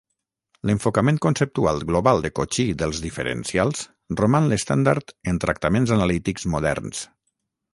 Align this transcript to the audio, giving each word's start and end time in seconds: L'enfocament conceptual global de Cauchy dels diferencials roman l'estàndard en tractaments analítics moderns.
L'enfocament 0.67 1.19
conceptual 1.25 1.81
global 1.91 2.21
de 2.25 2.31
Cauchy 2.39 2.65
dels 2.79 3.01
diferencials 3.05 3.83
roman 4.23 4.49
l'estàndard 4.53 5.15
en 5.33 5.41
tractaments 5.45 5.95
analítics 5.99 6.49
moderns. 6.57 7.05